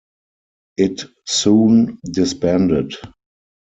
[0.77, 2.95] It soon disbanded.